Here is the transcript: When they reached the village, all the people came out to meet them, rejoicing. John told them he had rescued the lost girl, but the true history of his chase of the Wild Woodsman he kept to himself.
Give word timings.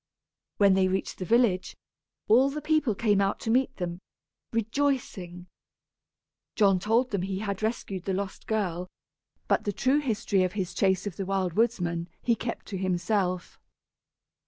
When 0.57 0.73
they 0.73 0.87
reached 0.87 1.19
the 1.19 1.25
village, 1.25 1.77
all 2.27 2.49
the 2.49 2.59
people 2.59 2.95
came 2.95 3.21
out 3.21 3.39
to 3.41 3.51
meet 3.51 3.77
them, 3.77 3.99
rejoicing. 4.51 5.45
John 6.55 6.79
told 6.79 7.11
them 7.11 7.21
he 7.21 7.37
had 7.37 7.61
rescued 7.61 8.05
the 8.05 8.13
lost 8.15 8.47
girl, 8.47 8.87
but 9.47 9.63
the 9.63 9.71
true 9.71 9.99
history 9.99 10.41
of 10.43 10.53
his 10.53 10.73
chase 10.73 11.05
of 11.05 11.17
the 11.17 11.25
Wild 11.27 11.53
Woodsman 11.53 12.09
he 12.19 12.33
kept 12.33 12.65
to 12.69 12.79
himself. 12.79 13.59